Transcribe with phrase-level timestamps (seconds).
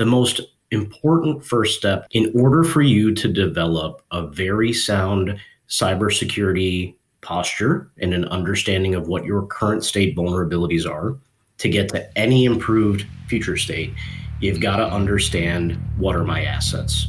[0.00, 5.38] the most important first step in order for you to develop a very sound
[5.68, 11.18] cybersecurity posture and an understanding of what your current state vulnerabilities are
[11.58, 13.92] to get to any improved future state,
[14.40, 17.06] you've got to understand what are my assets.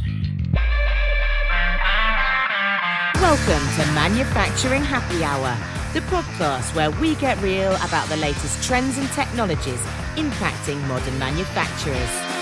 [3.15, 5.55] Welcome to Manufacturing Happy Hour,
[5.93, 9.79] the podcast where we get real about the latest trends and technologies
[10.17, 12.40] impacting modern manufacturers.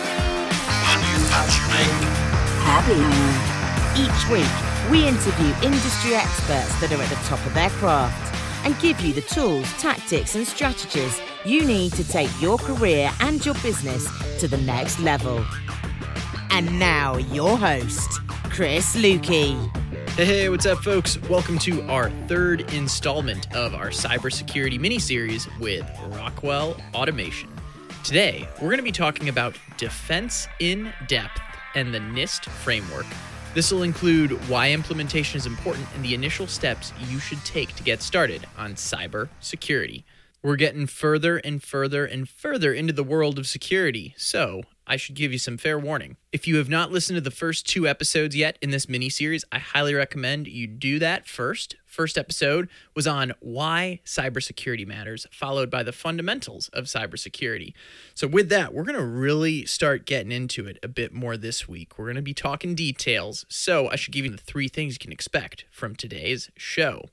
[1.29, 1.85] Manufacturing
[2.65, 3.93] Happy Hour.
[3.95, 8.77] Each week, we interview industry experts that are at the top of their craft and
[8.79, 13.53] give you the tools, tactics, and strategies you need to take your career and your
[13.55, 14.07] business
[14.39, 15.45] to the next level.
[16.49, 18.09] And now, your host,
[18.45, 19.77] Chris Luecke.
[20.15, 21.21] Hey, hey, what's up, folks?
[21.29, 27.48] Welcome to our third installment of our cybersecurity mini-series with Rockwell Automation.
[28.03, 31.41] Today, we're going to be talking about defense in depth
[31.75, 33.05] and the NIST framework.
[33.53, 37.83] This will include why implementation is important and the initial steps you should take to
[37.83, 40.03] get started on cybersecurity.
[40.41, 45.13] We're getting further and further and further into the world of security, so I should
[45.13, 46.17] give you some fair warning.
[46.31, 49.45] If you have not listened to the first two episodes yet in this mini series,
[49.51, 51.75] I highly recommend you do that first.
[51.85, 57.73] First episode was on why cybersecurity matters, followed by the fundamentals of cybersecurity.
[58.15, 61.67] So, with that, we're going to really start getting into it a bit more this
[61.67, 61.97] week.
[61.97, 64.99] We're going to be talking details, so I should give you the three things you
[64.99, 67.05] can expect from today's show.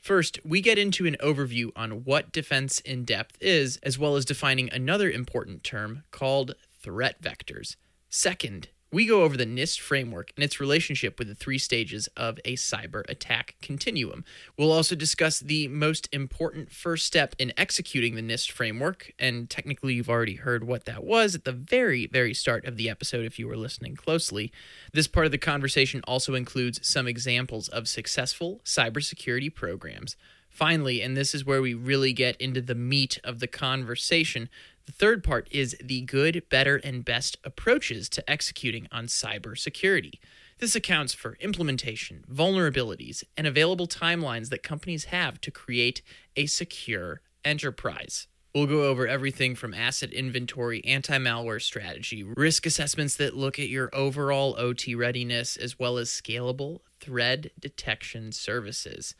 [0.00, 4.24] First, we get into an overview on what defense in depth is, as well as
[4.24, 7.76] defining another important term called threat vectors.
[8.08, 12.40] Second, we go over the NIST framework and its relationship with the three stages of
[12.44, 14.24] a cyber attack continuum.
[14.58, 19.94] We'll also discuss the most important first step in executing the NIST framework, and technically,
[19.94, 23.38] you've already heard what that was at the very, very start of the episode if
[23.38, 24.50] you were listening closely.
[24.92, 30.16] This part of the conversation also includes some examples of successful cybersecurity programs.
[30.50, 34.50] Finally, and this is where we really get into the meat of the conversation,
[34.84, 40.18] the third part is the good, better, and best approaches to executing on cybersecurity.
[40.58, 46.02] This accounts for implementation, vulnerabilities, and available timelines that companies have to create
[46.36, 48.26] a secure enterprise.
[48.54, 53.68] We'll go over everything from asset inventory, anti malware strategy, risk assessments that look at
[53.68, 59.14] your overall OT readiness, as well as scalable threat detection services.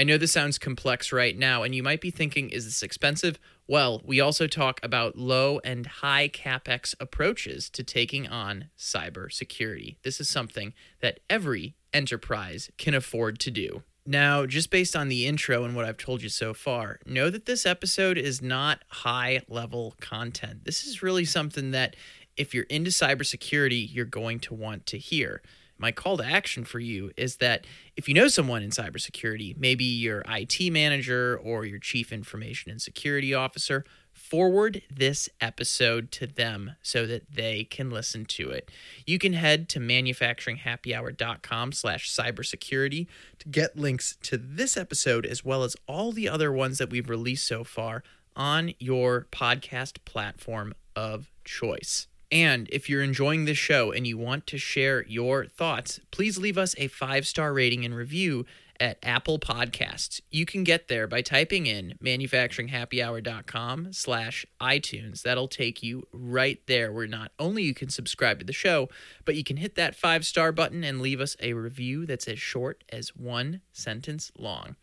[0.00, 3.38] I know this sounds complex right now, and you might be thinking, is this expensive?
[3.66, 9.96] Well, we also talk about low and high capex approaches to taking on cybersecurity.
[10.04, 13.82] This is something that every enterprise can afford to do.
[14.06, 17.46] Now, just based on the intro and what I've told you so far, know that
[17.46, 20.64] this episode is not high level content.
[20.64, 21.96] This is really something that,
[22.36, 25.42] if you're into cybersecurity, you're going to want to hear
[25.78, 27.66] my call to action for you is that
[27.96, 32.82] if you know someone in cybersecurity, maybe your IT manager or your chief information and
[32.82, 38.70] security officer, forward this episode to them so that they can listen to it.
[39.06, 43.06] You can head to manufacturinghappyhour.com slash cybersecurity
[43.38, 47.08] to get links to this episode as well as all the other ones that we've
[47.08, 48.02] released so far
[48.36, 52.08] on your podcast platform of choice.
[52.30, 56.58] And if you're enjoying this show and you want to share your thoughts, please leave
[56.58, 58.44] us a five star rating and review
[58.80, 60.20] at Apple Podcasts.
[60.30, 65.22] You can get there by typing in manufacturinghappyhour.com slash iTunes.
[65.22, 68.88] That'll take you right there where not only you can subscribe to the show,
[69.24, 72.38] but you can hit that five star button and leave us a review that's as
[72.38, 74.76] short as one sentence long.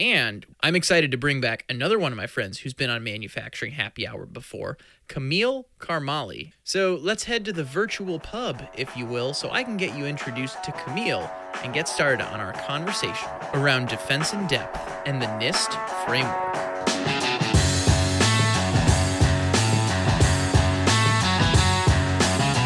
[0.00, 3.72] And I'm excited to bring back another one of my friends who's been on Manufacturing
[3.72, 4.78] Happy Hour before,
[5.08, 6.52] Camille Karmali.
[6.64, 10.06] So let's head to the virtual pub, if you will, so I can get you
[10.06, 11.30] introduced to Camille
[11.62, 15.68] and get started on our conversation around defense in depth and the NIST
[16.06, 16.54] framework.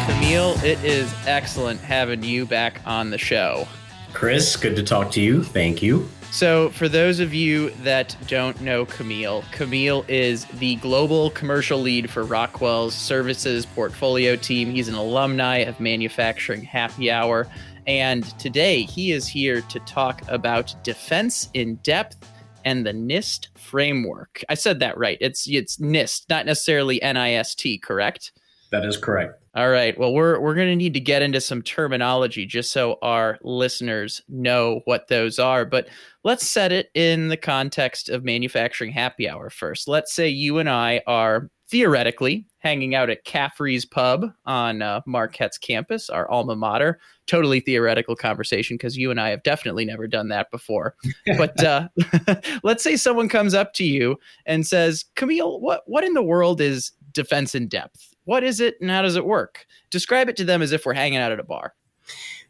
[0.07, 3.67] Camille, it is excellent having you back on the show.
[4.13, 5.43] Chris, good to talk to you.
[5.43, 6.07] Thank you.
[6.35, 12.09] So, for those of you that don't know Camille, Camille is the global commercial lead
[12.09, 14.69] for Rockwell's services portfolio team.
[14.69, 17.47] He's an alumni of Manufacturing Happy Hour.
[17.87, 22.17] And today he is here to talk about defense in depth
[22.65, 24.43] and the NIST framework.
[24.49, 25.17] I said that right.
[25.21, 28.33] It's it's NIST, not necessarily NIST, correct?
[28.71, 29.41] That is correct.
[29.55, 29.97] All right.
[29.97, 34.21] Well, we're we're going to need to get into some terminology just so our listeners
[34.27, 35.63] know what those are.
[35.63, 35.87] But
[36.25, 39.87] let's set it in the context of manufacturing happy hour first.
[39.87, 45.57] Let's say you and I are theoretically hanging out at Caffrey's Pub on uh, Marquette's
[45.57, 46.99] campus, our alma mater.
[47.25, 50.95] Totally theoretical conversation because you and I have definitely never done that before.
[51.37, 51.87] but uh,
[52.63, 56.59] let's say someone comes up to you and says, Camille, what, what in the world
[56.59, 58.14] is defense in depth?
[58.25, 59.65] What is it and how does it work?
[59.89, 61.73] Describe it to them as if we're hanging out at a bar.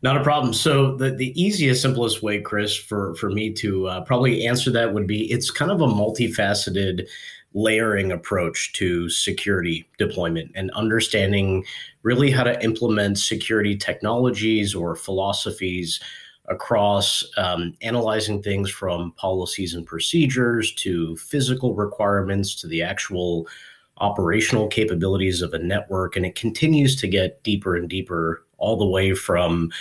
[0.02, 0.54] Not a problem.
[0.54, 4.94] So the, the easiest, simplest way, Chris, for, for me to uh, probably answer that
[4.94, 7.08] would be it's kind of a multifaceted
[7.54, 11.64] layering approach to security deployment and understanding
[12.04, 16.02] really how to implement security technologies or philosophies
[16.50, 23.48] across um, analyzing things from policies and procedures to physical requirements to the actual
[23.98, 26.16] operational capabilities of a network.
[26.16, 29.72] And it continues to get deeper and deeper all the way from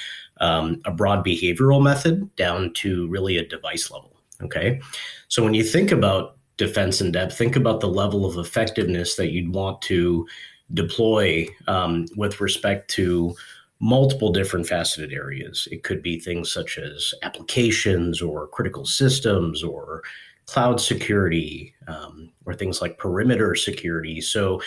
[0.40, 4.16] um, a broad behavioral method down to really a device level.
[4.42, 4.80] Okay.
[5.28, 9.30] So when you think about defense in depth, think about the level of effectiveness that
[9.32, 10.26] you'd want to
[10.72, 13.34] deploy um, with respect to
[13.80, 15.68] multiple different faceted areas.
[15.70, 20.02] It could be things such as applications or critical systems or
[20.46, 24.20] cloud security um, or things like perimeter security.
[24.20, 24.60] So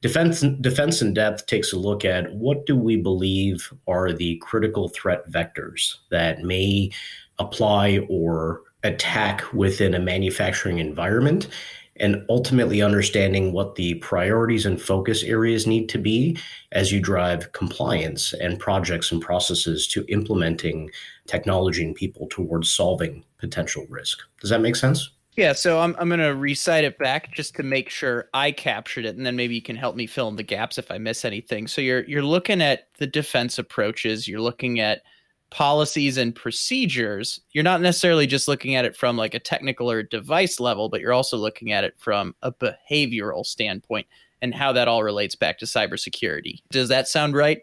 [0.00, 4.88] defense defense in depth takes a look at what do we believe are the critical
[4.88, 6.90] threat vectors that may
[7.38, 11.48] apply or attack within a manufacturing environment
[11.96, 16.36] and ultimately understanding what the priorities and focus areas need to be
[16.72, 20.90] as you drive compliance and projects and processes to implementing
[21.26, 24.20] technology and people towards solving potential risk.
[24.40, 25.10] Does that make sense?
[25.36, 29.16] Yeah, so I'm I'm gonna recite it back just to make sure I captured it,
[29.16, 31.66] and then maybe you can help me fill in the gaps if I miss anything.
[31.66, 35.02] So you're you're looking at the defense approaches, you're looking at
[35.50, 40.02] policies and procedures, you're not necessarily just looking at it from like a technical or
[40.02, 44.06] device level, but you're also looking at it from a behavioral standpoint
[44.40, 46.62] and how that all relates back to cybersecurity.
[46.70, 47.60] Does that sound right?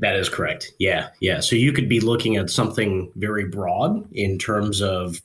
[0.00, 0.72] That is correct.
[0.78, 1.10] Yeah.
[1.20, 1.40] Yeah.
[1.40, 5.22] So you could be looking at something very broad in terms of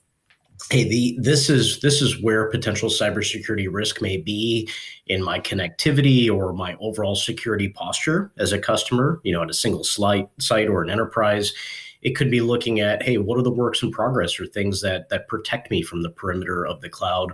[0.70, 4.70] hey the this is this is where potential cybersecurity risk may be
[5.08, 9.54] in my connectivity or my overall security posture as a customer you know at a
[9.54, 11.54] single site site or an enterprise.
[12.02, 15.08] It could be looking at, hey, what are the works in progress or things that
[15.10, 17.34] that protect me from the perimeter of the cloud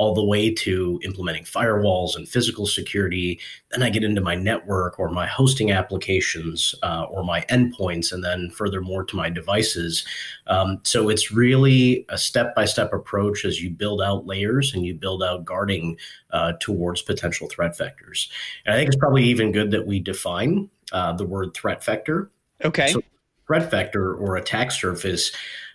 [0.00, 3.38] all the way to implementing firewalls and physical security.
[3.70, 8.24] Then I get into my network or my hosting applications uh, or my endpoints, and
[8.24, 10.06] then furthermore to my devices.
[10.46, 14.86] Um, so it's really a step by step approach as you build out layers and
[14.86, 15.98] you build out guarding
[16.30, 18.30] uh, towards potential threat vectors.
[18.64, 22.30] And I think it's probably even good that we define uh, the word threat vector.
[22.64, 22.88] Okay.
[22.88, 23.02] So
[23.46, 25.30] threat vector or attack surface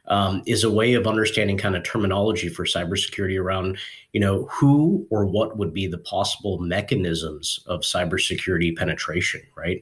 [0.08, 3.78] um, is a way of understanding kind of terminology for cybersecurity around,
[4.14, 9.82] you know, who or what would be the possible mechanisms of cybersecurity penetration, right?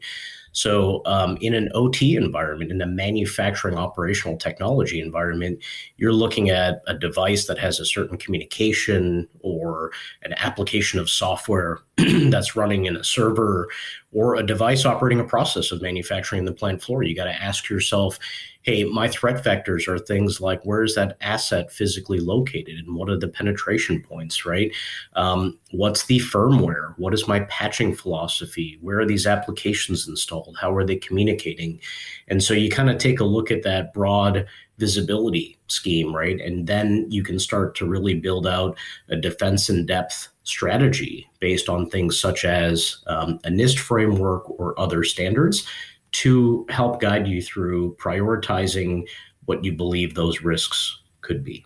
[0.54, 5.60] So, um, in an OT environment, in a manufacturing operational technology environment,
[5.98, 9.92] you're looking at a device that has a certain communication or
[10.22, 11.80] an application of software
[12.32, 13.68] that's running in a server
[14.12, 17.04] or a device operating a process of manufacturing the plant floor.
[17.04, 18.18] You got to ask yourself,
[18.64, 23.10] hey, my threat vectors are things like where is that asset physically located and what
[23.10, 24.72] are the penetration points, right?
[25.16, 26.94] Um, what's the firmware?
[26.98, 28.80] What is my patching philosophy?
[28.82, 30.58] Where are these applications installed?
[30.60, 31.80] How are they communicating?
[32.28, 34.48] And so you kind of take a look at that broad
[34.80, 36.40] visibility scheme, right?
[36.40, 38.78] And then you can start to really build out
[39.10, 44.78] a defense in depth strategy based on things such as um, a NIST framework or
[44.80, 45.66] other standards
[46.12, 49.08] to help guide you through prioritizing
[49.46, 51.66] what you believe those risks could be.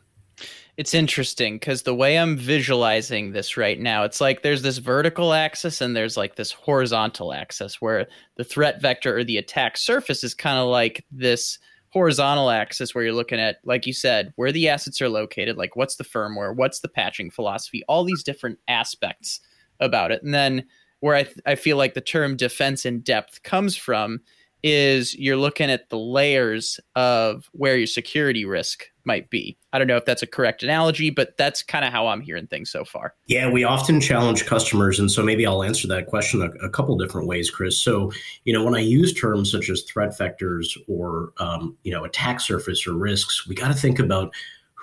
[0.77, 5.33] It's interesting because the way I'm visualizing this right now, it's like there's this vertical
[5.33, 8.05] axis and there's like this horizontal axis where
[8.35, 11.57] the threat vector or the attack surface is kind of like this
[11.97, 15.75] horizontal axis where you're looking at, like you said, where the assets are located, like
[15.75, 19.39] what's the firmware, what's the patching philosophy, all these different aspects
[19.79, 20.21] about it.
[20.21, 20.63] And then
[20.99, 24.19] where I, th- I feel like the term defense in depth comes from
[24.61, 29.57] is you're looking at the layers of where your security risk might be.
[29.73, 32.45] I don't know if that's a correct analogy, but that's kind of how I'm hearing
[32.45, 33.15] things so far.
[33.25, 34.99] Yeah, we often challenge customers.
[34.99, 37.81] And so maybe I'll answer that question a, a couple different ways, Chris.
[37.81, 38.11] So,
[38.43, 42.39] you know, when I use terms such as threat vectors or, um, you know, attack
[42.39, 44.33] surface or risks, we got to think about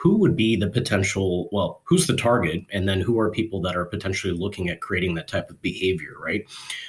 [0.05, 3.75] who would be the potential, well, who's the target, and then who are people that
[3.75, 6.45] are potentially looking at creating that type of behavior, right?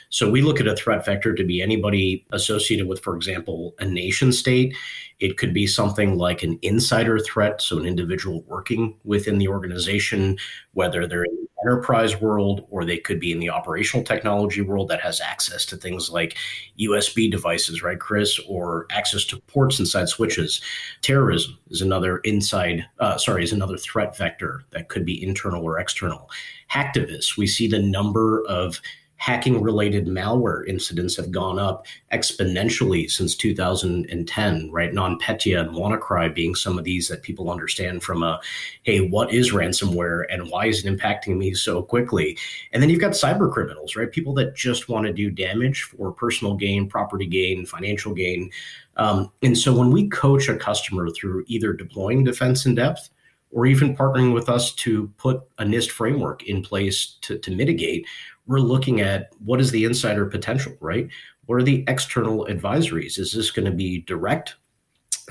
[0.09, 3.85] So we look at a threat vector to be anybody associated with, for example, a
[3.85, 4.75] nation state.
[5.21, 10.37] It could be something like an insider threat, so an individual working within the organization,
[10.73, 14.87] whether they're in the enterprise world or they could be in the operational technology world
[14.89, 16.37] that has access to things like
[16.79, 20.61] USB devices, right, Chris, or access to ports inside switches.
[21.01, 25.63] Terrorism is another inside, uh, uh, sorry, is another threat vector that could be internal
[25.63, 26.27] or external.
[26.71, 28.81] Hacktivists, we see the number of
[29.17, 34.91] hacking related malware incidents have gone up exponentially since 2010, right?
[34.91, 38.39] NotPetya and WannaCry being some of these that people understand from a,
[38.83, 42.37] hey, what is ransomware and why is it impacting me so quickly?
[42.73, 44.11] And then you've got cyber criminals, right?
[44.11, 48.51] People that just want to do damage for personal gain, property gain, financial gain.
[48.97, 53.09] Um, and so when we coach a customer through either deploying defense in depth
[53.51, 58.05] or even partnering with us to put a NIST framework in place to, to mitigate,
[58.47, 61.07] we're looking at what is the insider potential, right?
[61.45, 63.19] What are the external advisories?
[63.19, 64.55] Is this going to be direct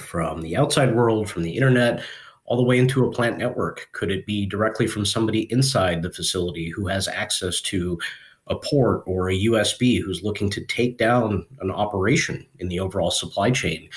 [0.01, 2.03] from the outside world, from the internet,
[2.47, 3.89] all the way into a plant network?
[3.93, 7.99] Could it be directly from somebody inside the facility who has access to
[8.47, 13.11] a port or a USB who's looking to take down an operation in the overall
[13.11, 13.89] supply chain?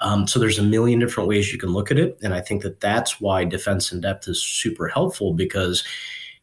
[0.00, 2.18] Um, so there's a million different ways you can look at it.
[2.22, 5.82] And I think that that's why defense in depth is super helpful because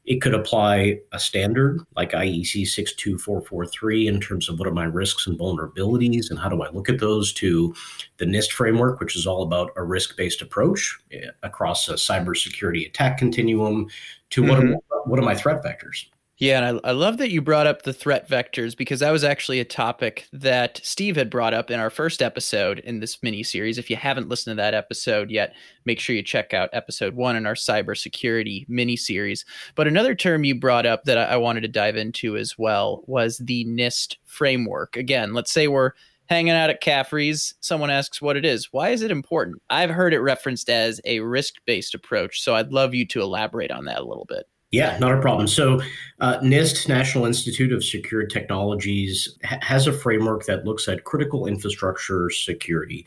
[0.05, 5.27] it could apply a standard like IEC 62443 in terms of what are my risks
[5.27, 7.73] and vulnerabilities and how do I look at those to
[8.17, 12.85] the NIST framework, which is all about a risk based approach eh, across a cybersecurity
[12.85, 13.87] attack continuum
[14.31, 14.49] to mm-hmm.
[14.49, 16.05] what, are, what are my threat vectors.
[16.43, 19.23] Yeah, and I, I love that you brought up the threat vectors because that was
[19.23, 23.43] actually a topic that Steve had brought up in our first episode in this mini
[23.43, 23.77] series.
[23.77, 27.37] If you haven't listened to that episode yet, make sure you check out episode one
[27.37, 29.45] in our cybersecurity mini series.
[29.75, 33.05] But another term you brought up that I, I wanted to dive into as well
[33.07, 34.97] was the NIST framework.
[34.97, 35.91] Again, let's say we're
[36.25, 37.53] hanging out at Caffrey's.
[37.61, 38.67] Someone asks what it is.
[38.73, 39.61] Why is it important?
[39.69, 42.41] I've heard it referenced as a risk based approach.
[42.41, 44.45] So I'd love you to elaborate on that a little bit.
[44.73, 45.47] Yeah, not a problem.
[45.47, 45.81] So,
[46.19, 51.45] uh, NIST, National Institute of Secure Technologies, ha- has a framework that looks at critical
[51.45, 53.05] infrastructure security.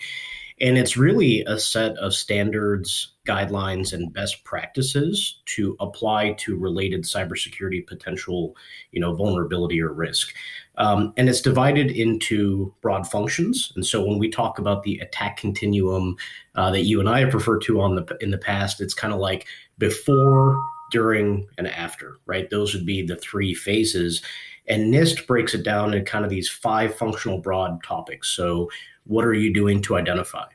[0.60, 7.02] And it's really a set of standards, guidelines, and best practices to apply to related
[7.02, 8.56] cybersecurity potential,
[8.92, 10.32] you know, vulnerability or risk.
[10.78, 13.72] Um, and it's divided into broad functions.
[13.74, 16.16] And so when we talk about the attack continuum
[16.54, 19.12] uh, that you and I have referred to on the in the past, it's kind
[19.12, 22.48] of like before during, and after, right?
[22.50, 24.22] Those would be the three phases.
[24.68, 28.30] And NIST breaks it down in kind of these five functional broad topics.
[28.30, 28.70] So,
[29.04, 30.46] what are you doing to identify?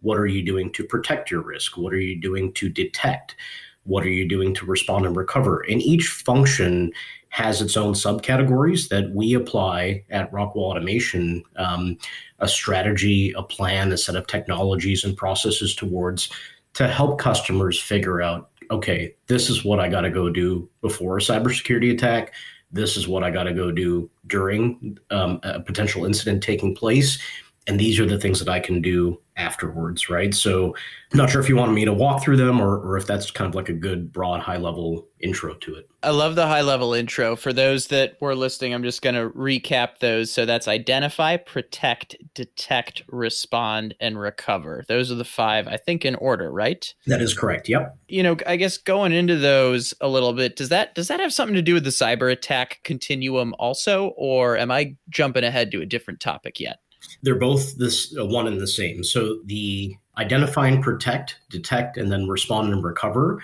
[0.00, 1.76] What are you doing to protect your risk?
[1.76, 3.36] What are you doing to detect?
[3.84, 5.60] What are you doing to respond and recover?
[5.60, 6.92] And each function
[7.32, 11.96] has its own subcategories that we apply at Rockwell Automation um,
[12.40, 16.28] a strategy, a plan, a set of technologies and processes towards
[16.74, 21.18] to help customers figure out okay, this is what I got to go do before
[21.18, 22.32] a cybersecurity attack.
[22.72, 27.18] This is what I got to go do during um, a potential incident taking place.
[27.66, 30.34] And these are the things that I can do afterwards, right?
[30.34, 30.74] So,
[31.12, 33.30] I'm not sure if you wanted me to walk through them or, or if that's
[33.30, 35.88] kind of like a good, broad, high level intro to it.
[36.02, 37.36] I love the high level intro.
[37.36, 40.32] For those that were listening, I'm just going to recap those.
[40.32, 44.84] So, that's identify, protect, detect, respond, and recover.
[44.88, 46.92] Those are the five, I think, in order, right?
[47.06, 47.68] That is correct.
[47.68, 47.96] Yep.
[48.08, 51.32] You know, I guess going into those a little bit, does that does that have
[51.32, 55.80] something to do with the cyber attack continuum also, or am I jumping ahead to
[55.80, 56.78] a different topic yet?
[57.22, 59.04] They're both this uh, one and the same.
[59.04, 63.40] So the identify and protect, detect, and then respond and recover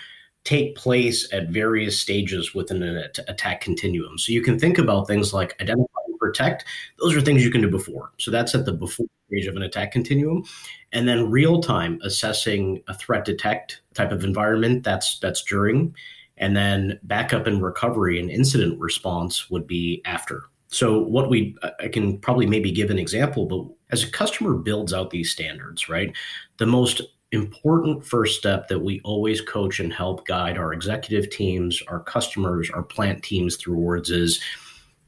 [0.48, 4.16] take place at various stages within an attack continuum.
[4.16, 6.64] So you can think about things like identify and protect.
[6.98, 8.12] Those are things you can do before.
[8.18, 10.44] So that's at the before stage of an attack continuum.
[10.92, 15.94] And then real time assessing a threat detect type of environment, that's that's during.
[16.38, 20.44] And then backup and recovery and incident response would be after.
[20.68, 24.92] So what we I can probably maybe give an example, but as a customer builds
[24.92, 26.14] out these standards, right?
[26.58, 27.00] The most
[27.32, 32.70] important first step that we always coach and help guide our executive teams, our customers,
[32.70, 34.40] our plant teams towards is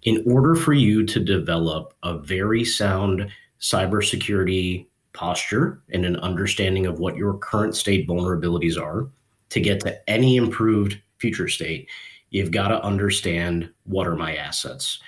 [0.03, 6.99] in order for you to develop a very sound cybersecurity posture and an understanding of
[7.01, 9.09] what your current state vulnerabilities are
[9.51, 11.89] to get to any improved future state,
[12.31, 15.01] you've got to understand what are my assets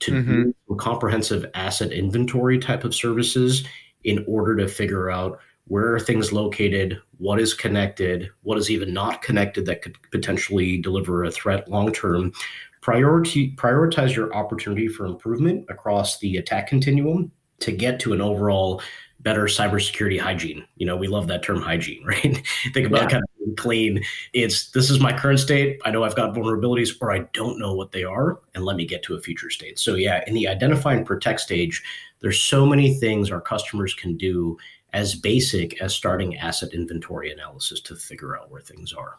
[0.00, 0.42] to mm-hmm.
[0.42, 3.64] do a comprehensive asset inventory type of services
[4.04, 8.92] in order to figure out where are things located, what is connected, what is even
[8.92, 12.32] not connected that could potentially deliver a threat long term.
[12.80, 18.80] Priority, prioritize your opportunity for improvement across the attack continuum to get to an overall
[19.20, 20.64] better cybersecurity hygiene.
[20.76, 22.42] You know, we love that term hygiene, right?
[22.72, 23.08] Think about yeah.
[23.08, 24.02] kind of being clean.
[24.32, 25.80] It's this is my current state.
[25.84, 28.86] I know I've got vulnerabilities or I don't know what they are, and let me
[28.86, 29.78] get to a future state.
[29.78, 31.82] So yeah, in the identify and protect stage,
[32.20, 34.56] there's so many things our customers can do
[34.92, 39.18] as basic as starting asset inventory analysis to figure out where things are.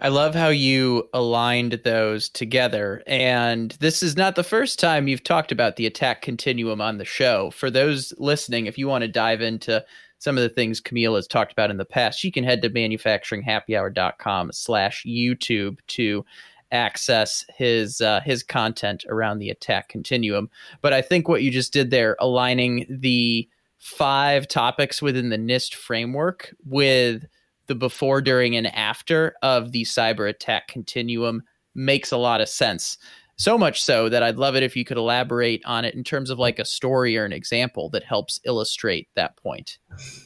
[0.00, 3.02] I love how you aligned those together.
[3.06, 7.04] And this is not the first time you've talked about the attack continuum on the
[7.04, 7.50] show.
[7.50, 9.84] For those listening, if you want to dive into
[10.18, 12.70] some of the things Camille has talked about in the past, you can head to
[12.70, 16.24] manufacturinghappyhour.com slash YouTube to
[16.70, 20.48] access his uh, his content around the attack continuum.
[20.80, 25.74] But I think what you just did there, aligning the five topics within the NIST
[25.74, 27.24] framework with
[27.68, 31.42] the before, during, and after of the cyber attack continuum
[31.74, 32.98] makes a lot of sense.
[33.36, 36.28] So much so that I'd love it if you could elaborate on it in terms
[36.28, 39.78] of like a story or an example that helps illustrate that point.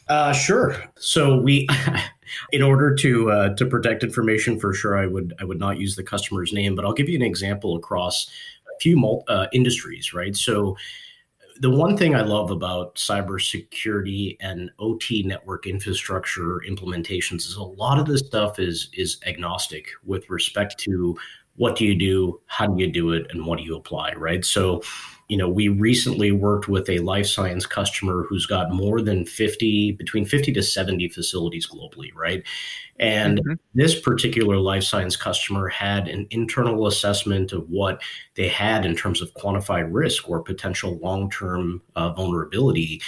[0.09, 0.83] Uh, sure.
[0.97, 1.69] So we,
[2.53, 5.95] in order to uh, to protect information, for sure, I would I would not use
[5.95, 8.31] the customer's name, but I'll give you an example across
[8.75, 10.15] a few uh, industries.
[10.15, 10.35] Right.
[10.35, 10.79] So
[11.61, 17.99] the one thing I love about cybersecurity and OT network infrastructure implementations is a lot
[17.99, 21.17] of this stuff is is agnostic with respect to
[21.57, 24.45] what do you do, how do you do it, and what do you apply, right?
[24.45, 24.83] So
[25.33, 29.93] you know, we recently worked with a life science customer who's got more than 50,
[29.93, 32.45] between 50 to 70 facilities globally, right?
[32.99, 33.55] And mm-hmm.
[33.75, 38.03] this particular life science customer had an internal assessment of what
[38.35, 43.01] they had in terms of quantified risk or potential long term uh, vulnerability.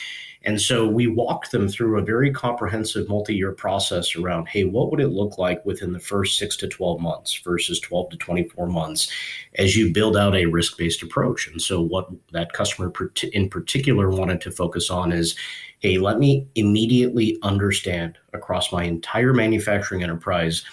[0.45, 4.91] And so we walked them through a very comprehensive multi year process around hey, what
[4.91, 8.67] would it look like within the first six to 12 months versus 12 to 24
[8.67, 9.11] months
[9.57, 11.49] as you build out a risk based approach?
[11.49, 12.93] And so, what that customer
[13.33, 15.35] in particular wanted to focus on is
[15.81, 20.65] hey, let me immediately understand across my entire manufacturing enterprise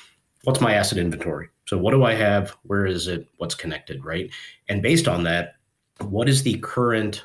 [0.44, 1.50] what's my asset inventory?
[1.66, 2.52] So, what do I have?
[2.64, 3.28] Where is it?
[3.38, 4.30] What's connected, right?
[4.68, 5.56] And based on that,
[6.00, 7.24] what is the current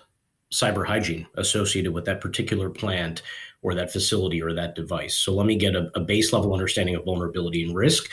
[0.52, 3.22] cyber hygiene associated with that particular plant
[3.62, 5.14] or that facility or that device.
[5.14, 8.08] So let me get a, a base level understanding of vulnerability and risk.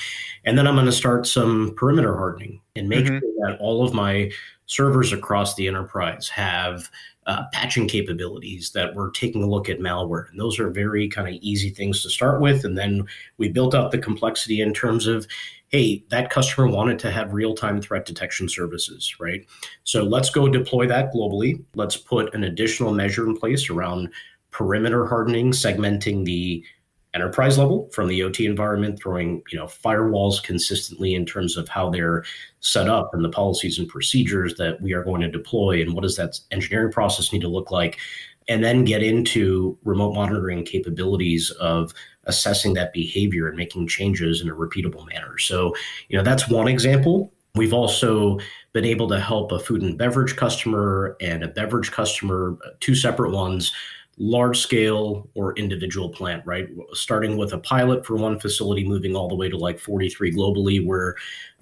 [0.46, 3.20] And then I'm going to start some perimeter hardening and make mm-hmm.
[3.20, 4.32] sure that all of my
[4.66, 6.90] servers across the enterprise have
[7.28, 10.30] uh, patching capabilities that we're taking a look at malware.
[10.30, 12.66] And those are very kind of easy things to start with.
[12.66, 13.06] And then
[13.38, 15.28] we built up the complexity in terms of
[15.74, 19.46] hey, that customer wanted to have real time threat detection services, right?
[19.84, 21.64] So let's go deploy that globally.
[21.74, 24.10] Let's put an additional measure in place around
[24.52, 26.64] perimeter hardening, segmenting the
[27.16, 31.90] enterprise level from the OT environment, throwing you know firewalls consistently in terms of how
[31.90, 32.24] they're
[32.60, 36.04] set up and the policies and procedures that we are going to deploy, and what
[36.04, 37.98] does that engineering process need to look like,
[38.48, 41.94] and then get into remote monitoring capabilities of
[42.26, 45.38] assessing that behavior and making changes in a repeatable manner.
[45.38, 45.76] So,
[46.10, 47.32] you know, that's one example.
[47.56, 48.40] We've also
[48.74, 52.96] been able to help a food and beverage customer and a beverage customer, uh, two
[52.96, 53.72] separate ones,
[54.18, 56.68] large scale or individual plant, right?
[56.94, 60.86] Starting with a pilot for one facility, moving all the way to like 43 globally,
[60.86, 61.16] where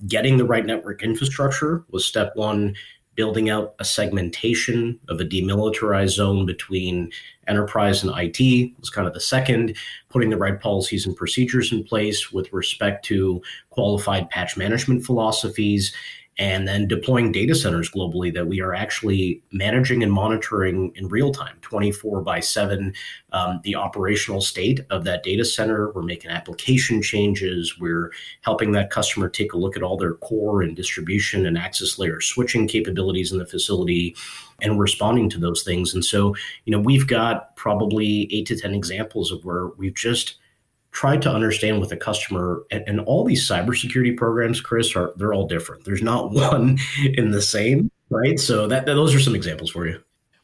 [0.07, 2.75] getting the right network infrastructure was step one
[3.21, 7.11] building out a segmentation of a demilitarized zone between
[7.47, 9.77] enterprise and IT was kind of the second,
[10.09, 15.93] putting the right policies and procedures in place with respect to qualified patch management philosophies
[16.37, 21.31] and then deploying data centers globally that we are actually managing and monitoring in real
[21.31, 22.93] time 24 by 7
[23.33, 25.91] um, the operational state of that data center.
[25.91, 27.77] We're making application changes.
[27.79, 31.99] We're helping that customer take a look at all their core and distribution and access
[31.99, 34.15] layer switching capabilities in the facility
[34.61, 35.93] and responding to those things.
[35.93, 40.37] And so you know we've got probably 8 to 10 examples of where we've just
[40.91, 45.33] tried to understand with a customer and, and, all these cybersecurity programs chris are they're
[45.33, 45.85] all different.
[45.85, 46.77] There's not one
[47.15, 48.37] in the same right?
[48.39, 49.99] So that, that, those are some examples for you.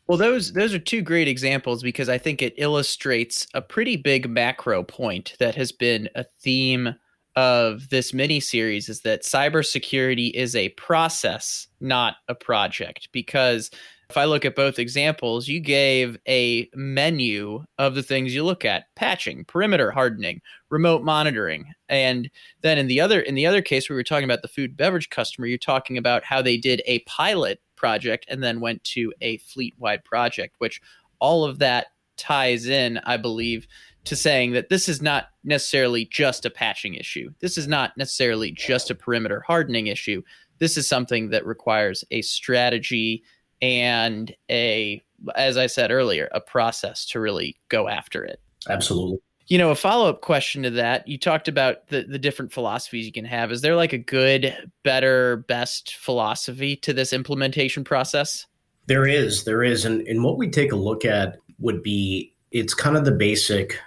[0.08, 4.30] Well those those are two great examples because i think it illustrates a pretty big
[4.30, 6.96] macro point that has been a theme
[7.38, 13.10] of this mini series is that cybersecurity is a process not a project.
[13.12, 13.70] Because
[14.10, 18.63] if I look at both examples, you gave a menu of the things you look
[18.63, 21.74] at: patching, perimeter hardening, remote monitoring.
[21.89, 22.30] And
[22.62, 25.10] then in the other in the other case we were talking about the food beverage
[25.10, 29.38] customer, you're talking about how they did a pilot project and then went to a
[29.39, 30.82] fleet-wide project, which
[31.20, 33.67] all of that ties in, I believe,
[34.06, 37.30] to saying that this is not necessarily just a patching issue.
[37.39, 40.24] This is not necessarily just a perimeter hardening issue.
[40.60, 43.24] This is something that requires a strategy
[43.62, 45.04] and a,
[45.36, 48.39] as I said earlier, a process to really go after it.
[48.70, 49.20] Absolutely.
[49.48, 53.06] You know, a follow up question to that, you talked about the, the different philosophies
[53.06, 53.52] you can have.
[53.52, 58.46] Is there like a good, better, best philosophy to this implementation process?
[58.88, 59.46] There is.
[59.46, 59.86] There is.
[59.86, 63.80] And, and what we take a look at would be it's kind of the basic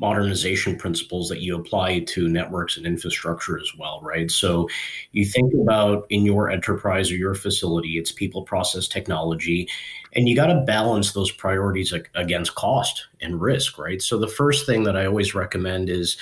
[0.00, 4.30] modernization principles that you apply to networks and infrastructure as well, right?
[4.30, 4.68] So
[5.12, 9.68] you think about in your enterprise or your facility, it's people, process, technology,
[10.14, 14.00] and you got to balance those priorities against cost and risk, right?
[14.00, 16.16] So the first thing that I always recommend is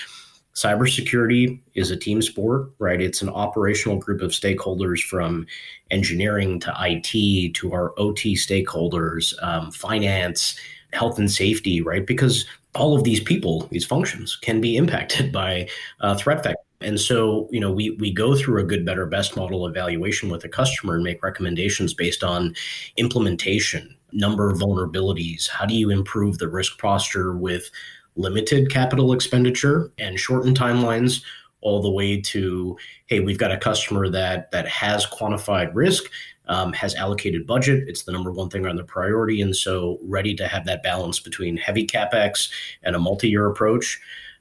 [0.55, 3.01] cybersecurity is a team sport, right?
[3.01, 5.47] It's an operational group of stakeholders from
[5.91, 10.59] engineering to IT to our OT stakeholders, um, finance,
[10.95, 12.07] health and safety, right?
[12.07, 15.69] Because all of these people, these functions, can be impacted by
[16.01, 16.61] uh, threat vector.
[16.83, 20.45] And so, you know, we we go through a good, better, best model evaluation with
[20.45, 22.55] a customer and make recommendations based on
[22.99, 25.49] implementation, number of vulnerabilities.
[25.49, 27.71] How do you improve the risk posture with
[28.15, 31.23] limited capital expenditure and shortened timelines?
[31.63, 36.05] all the way to hey we've got a customer that that has quantified risk
[36.49, 37.85] um, has allocated budget.
[37.89, 39.41] It's the number one thing on the priority.
[39.41, 42.51] And so ready to have that balance between heavy capex
[42.83, 44.01] and a multi year approach.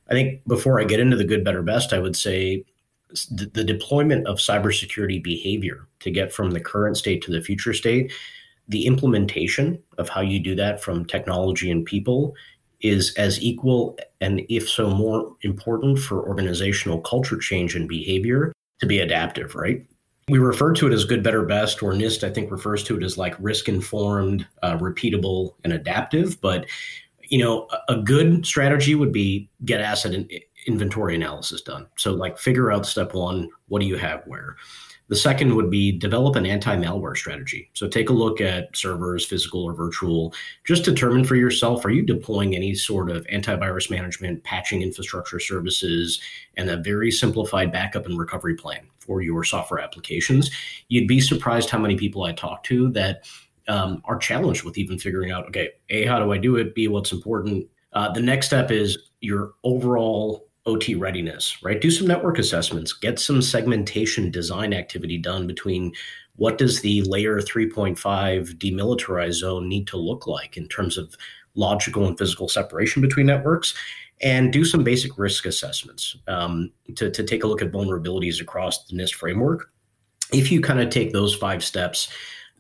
[0.10, 2.64] I think before I get into the good, better, best, I would say
[3.32, 7.74] the, the deployment of cybersecurity behavior to get from the current state to the future
[7.74, 8.12] state,
[8.68, 12.36] the implementation of how you do that from technology and people
[12.82, 18.86] is as equal and if so more important for organizational culture change and behavior to
[18.86, 19.86] be adaptive, right?
[20.28, 23.04] We refer to it as good, better, best, or NIST, I think, refers to it
[23.04, 26.42] as like risk informed, uh, repeatable, and adaptive.
[26.42, 26.66] But,
[27.30, 30.28] you know, a, a good strategy would be get asset in,
[30.66, 31.88] inventory analysis done.
[31.98, 34.56] So, like, figure out step one what do you have where?
[35.08, 37.70] The second would be develop an anti malware strategy.
[37.74, 40.34] So take a look at servers, physical or virtual.
[40.66, 46.20] Just determine for yourself are you deploying any sort of antivirus management, patching infrastructure services,
[46.58, 50.50] and a very simplified backup and recovery plan for your software applications?
[50.88, 53.28] You'd be surprised how many people I talk to that
[53.68, 56.74] um, are challenged with even figuring out okay, A, how do I do it?
[56.74, 57.68] B, what's important?
[57.94, 61.80] Uh, the next step is your overall OT readiness, right?
[61.80, 65.94] Do some network assessments, get some segmentation design activity done between
[66.38, 67.98] what does the layer 3.5
[68.58, 71.16] demilitarized zone need to look like in terms of
[71.54, 73.74] logical and physical separation between networks
[74.22, 78.86] and do some basic risk assessments um, to, to take a look at vulnerabilities across
[78.86, 79.72] the NIST framework.
[80.34, 82.10] If you kind of take those five steps,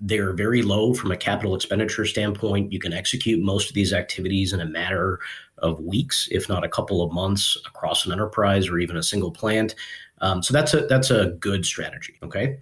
[0.02, 2.72] they're very low from a capital expenditure standpoint.
[2.72, 5.20] You can execute most of these activities in a matter
[5.60, 9.32] of weeks, if not a couple of months, across an enterprise or even a single
[9.32, 9.76] plant.
[10.22, 12.16] Um, so that's a that's a good strategy.
[12.24, 12.58] Okay.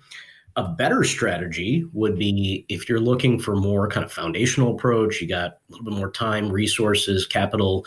[0.56, 5.28] A better strategy would be if you're looking for more kind of foundational approach, you
[5.28, 7.86] got a little bit more time, resources, capital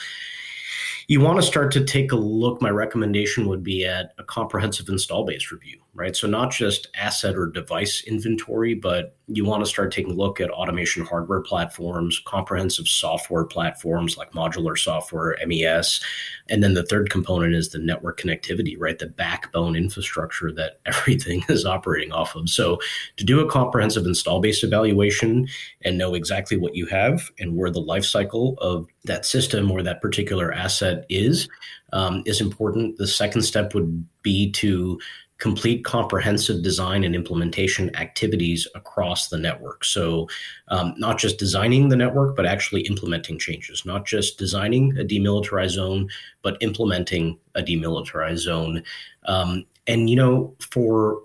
[1.08, 2.60] you want to start to take a look.
[2.60, 6.16] My recommendation would be at a comprehensive install base review, right?
[6.16, 10.40] So, not just asset or device inventory, but you want to start taking a look
[10.40, 16.00] at automation hardware platforms, comprehensive software platforms like modular software, MES.
[16.48, 18.98] And then the third component is the network connectivity, right?
[18.98, 22.50] The backbone infrastructure that everything is operating off of.
[22.50, 22.80] So,
[23.16, 25.46] to do a comprehensive install base evaluation
[25.82, 29.82] and know exactly what you have and where the life cycle of that system or
[29.82, 31.48] that particular asset is,
[31.92, 32.96] um, is important.
[32.96, 34.98] The second step would be to
[35.38, 39.84] complete comprehensive design and implementation activities across the network.
[39.84, 40.28] So,
[40.68, 45.70] um, not just designing the network, but actually implementing changes, not just designing a demilitarized
[45.70, 46.08] zone,
[46.42, 48.82] but implementing a demilitarized zone.
[49.26, 51.20] Um, and, you know, for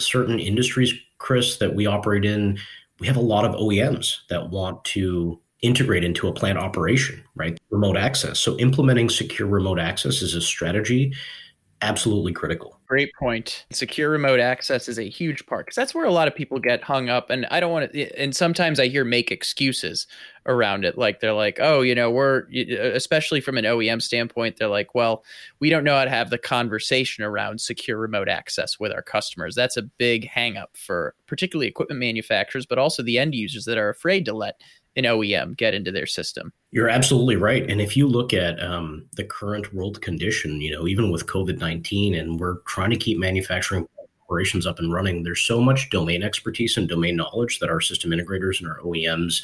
[0.00, 2.58] certain industries, Chris, that we operate in,
[2.98, 7.58] we have a lot of OEMs that want to integrate into a plant operation, right?
[7.70, 8.38] Remote access.
[8.38, 11.12] So, implementing secure remote access is a strategy
[11.82, 12.80] absolutely critical.
[12.86, 13.66] Great point.
[13.70, 16.82] Secure remote access is a huge part because that's where a lot of people get
[16.82, 17.28] hung up.
[17.30, 20.06] And I don't want to, and sometimes I hear make excuses
[20.46, 20.96] around it.
[20.96, 22.46] Like they're like, oh, you know, we're,
[22.94, 25.22] especially from an OEM standpoint, they're like, well,
[25.60, 29.54] we don't know how to have the conversation around secure remote access with our customers.
[29.54, 33.90] That's a big hangup for particularly equipment manufacturers, but also the end users that are
[33.90, 34.60] afraid to let
[34.98, 36.52] an OEM get into their system.
[36.72, 37.68] You're absolutely right.
[37.70, 41.58] And if you look at um, the current world condition, you know, even with COVID
[41.58, 43.86] 19, and we're trying to keep manufacturing
[44.24, 48.10] operations up and running, there's so much domain expertise and domain knowledge that our system
[48.10, 49.42] integrators and our OEMs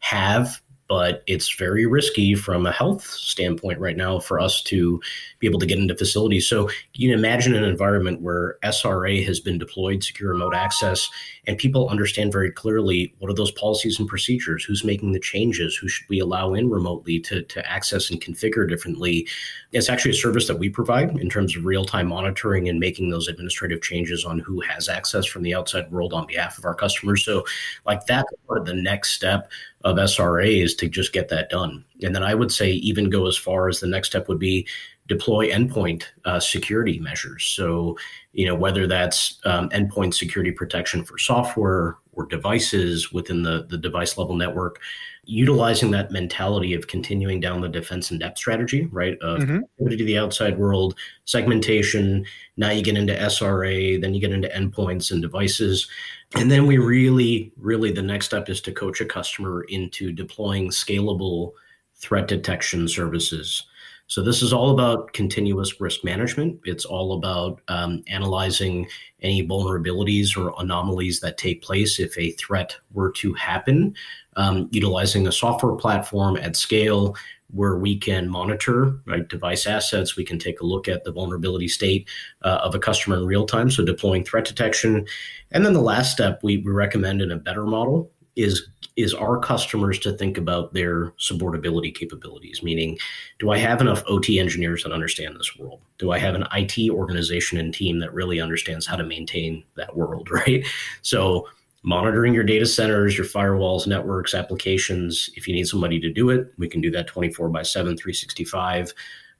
[0.00, 5.00] have but it's very risky from a health standpoint right now for us to
[5.38, 6.46] be able to get into facilities.
[6.46, 11.08] So you can imagine an environment where SRA has been deployed, secure remote access,
[11.46, 15.76] and people understand very clearly what are those policies and procedures, who's making the changes,
[15.76, 19.26] who should we allow in remotely to, to access and configure differently.
[19.72, 23.28] It's actually a service that we provide in terms of real-time monitoring and making those
[23.28, 27.24] administrative changes on who has access from the outside world on behalf of our customers.
[27.24, 27.44] So
[27.84, 29.50] like that's part of the next step
[29.86, 31.84] of SRAs to just get that done.
[32.02, 34.66] And then I would say even go as far as the next step would be
[35.06, 37.44] deploy endpoint uh, security measures.
[37.44, 37.96] So,
[38.32, 43.78] you know, whether that's um, endpoint security protection for software or devices within the, the
[43.78, 44.80] device level network,
[45.26, 49.18] utilizing that mentality of continuing down the defense in depth strategy, right?
[49.20, 49.88] Of mm-hmm.
[49.88, 52.24] to the outside world, segmentation.
[52.56, 55.88] Now you get into SRA, then you get into endpoints and devices.
[56.36, 60.70] And then we really, really, the next step is to coach a customer into deploying
[60.70, 61.52] scalable
[61.96, 63.64] threat detection services.
[64.08, 66.60] So this is all about continuous risk management.
[66.64, 68.86] It's all about um, analyzing
[69.20, 73.94] any vulnerabilities or anomalies that take place if a threat were to happen,
[74.36, 77.16] um, utilizing a software platform at scale
[77.50, 80.16] where we can monitor right, device assets.
[80.16, 82.08] We can take a look at the vulnerability state
[82.42, 83.70] uh, of a customer in real time.
[83.70, 85.06] So deploying threat detection.
[85.52, 89.38] And then the last step we, we recommend in a better model is is our
[89.38, 92.98] customers to think about their supportability capabilities meaning
[93.38, 96.90] do i have enough ot engineers that understand this world do i have an it
[96.90, 100.64] organization and team that really understands how to maintain that world right
[101.02, 101.46] so
[101.86, 105.30] monitoring your data centers, your firewalls, networks, applications.
[105.36, 108.92] If you need somebody to do it, we can do that 24 by 7, 365,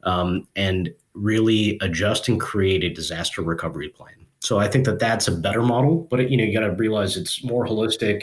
[0.04, 4.14] um, and really adjust and create a disaster recovery plan.
[4.40, 7.16] So I think that that's a better model, but you know you got to realize
[7.16, 8.22] it's more holistic.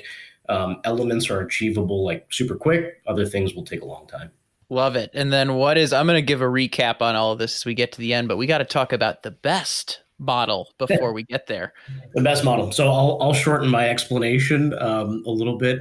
[0.50, 3.02] Um, elements are achievable like super quick.
[3.08, 4.32] Other things will take a long time.
[4.70, 5.12] Love it.
[5.14, 7.66] And then what is I'm going to give a recap on all of this as
[7.66, 11.14] we get to the end, but we got to talk about the best model before
[11.14, 11.74] we get there.
[12.16, 12.72] The best model.
[12.72, 15.80] So I'll, I'll shorten my explanation um, a little bit.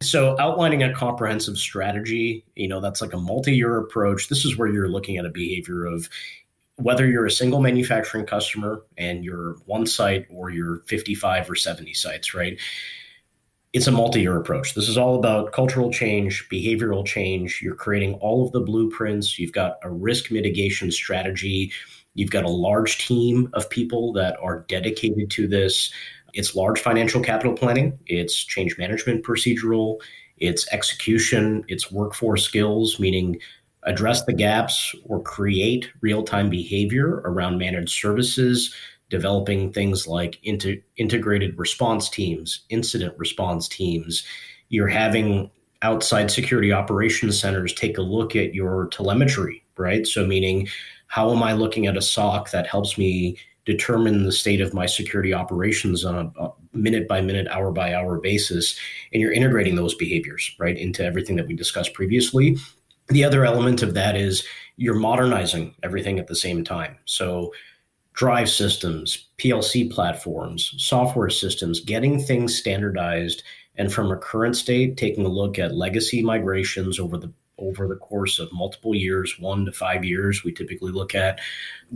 [0.00, 4.28] So outlining a comprehensive strategy, you know, that's like a multi-year approach.
[4.28, 6.08] This is where you're looking at a behavior of
[6.76, 11.92] whether you're a single manufacturing customer and you're one site or you're 55 or 70
[11.94, 12.58] sites, right?
[13.78, 14.74] It's a multi-year approach.
[14.74, 17.60] This is all about cultural change, behavioral change.
[17.62, 19.38] You're creating all of the blueprints.
[19.38, 21.72] You've got a risk mitigation strategy
[22.18, 25.92] You've got a large team of people that are dedicated to this.
[26.34, 29.98] It's large financial capital planning, it's change management procedural,
[30.36, 33.38] it's execution, it's workforce skills, meaning
[33.84, 38.74] address the gaps or create real time behavior around managed services,
[39.10, 44.24] developing things like inter- integrated response teams, incident response teams.
[44.68, 45.50] You're having
[45.82, 50.06] outside security operations centers take a look at your telemetry, right?
[50.06, 50.68] So, meaning
[51.06, 54.86] how am I looking at a SOC that helps me determine the state of my
[54.86, 58.78] security operations on a minute by minute, hour by hour basis?
[59.12, 62.56] And you're integrating those behaviors right into everything that we discussed previously.
[63.08, 64.44] The other element of that is
[64.76, 66.98] you're modernizing everything at the same time.
[67.06, 67.52] So
[68.18, 73.44] drive systems, PLC platforms, software systems, getting things standardized
[73.76, 77.96] and from a current state, taking a look at legacy migrations over the over the
[77.96, 80.44] course of multiple years, one to five years.
[80.44, 81.40] We typically look at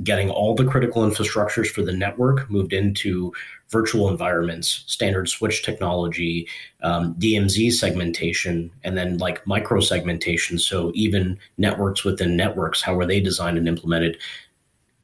[0.03, 3.33] getting all the critical infrastructures for the network moved into
[3.71, 6.49] virtual environments, standard switch technology,
[6.83, 10.59] um, DMZ segmentation, and then like micro segmentation.
[10.59, 14.19] So even networks within networks, how are they designed and implemented?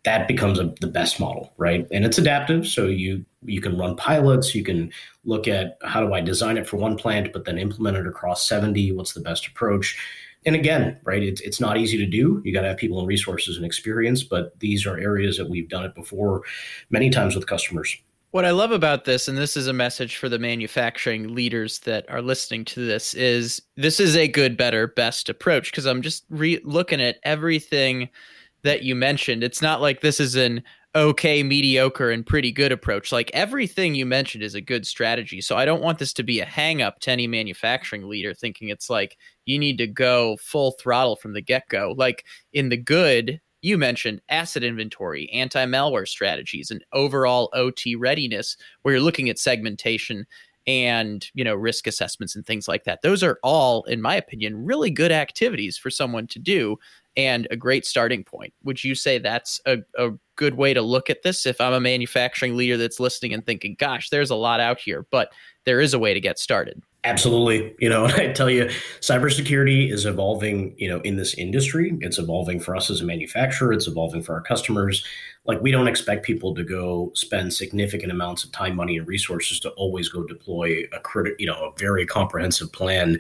[0.05, 1.87] That becomes a, the best model, right?
[1.91, 4.55] And it's adaptive, so you you can run pilots.
[4.55, 4.93] You can
[5.25, 8.49] look at how do I design it for one plant, but then implement it across
[8.49, 8.93] seventy.
[8.93, 9.97] What's the best approach?
[10.47, 12.41] and again, right, it's, it's not easy to do.
[12.45, 15.69] You got to have people and resources and experience, but these are areas that we've
[15.69, 16.43] done it before
[16.91, 17.97] many times with customers.
[18.31, 22.05] What I love about this, and this is a message for the manufacturing leaders that
[22.11, 25.71] are listening to this, is this is a good, better, best approach.
[25.71, 28.09] Because I'm just re- looking at everything
[28.69, 29.43] that you mentioned.
[29.43, 30.63] It's not like this is an
[30.95, 33.11] okay, mediocre, and pretty good approach.
[33.11, 35.41] Like everything you mentioned is a good strategy.
[35.41, 38.69] So I don't want this to be a hang up to any manufacturing leader thinking
[38.69, 41.95] it's like you need to go full throttle from the get go.
[41.97, 48.55] Like in the good, you mentioned asset inventory, anti malware strategies, and overall OT readiness,
[48.83, 50.27] where you're looking at segmentation
[50.67, 54.67] and you know risk assessments and things like that those are all in my opinion
[54.67, 56.77] really good activities for someone to do
[57.19, 58.55] and a great starting point.
[58.65, 61.45] Would you say that's a, a good way to look at this?
[61.45, 65.07] If i'm a manufacturing leader that's listening and thinking gosh there's a lot out here
[65.11, 65.33] but
[65.65, 67.75] there is a way to get started Absolutely.
[67.79, 68.67] You know, I tell you,
[69.01, 71.97] cybersecurity is evolving, you know, in this industry.
[72.01, 75.05] It's evolving for us as a manufacturer, it's evolving for our customers.
[75.47, 79.59] Like we don't expect people to go spend significant amounts of time, money, and resources
[79.61, 83.19] to always go deploy a critical, you know, a very comprehensive plan.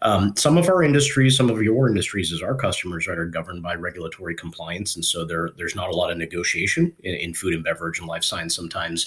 [0.00, 3.62] Um, some of our industries, some of your industries as our customers right, are governed
[3.62, 4.96] by regulatory compliance.
[4.96, 8.08] And so there, there's not a lot of negotiation in, in food and beverage and
[8.08, 9.06] life science sometimes.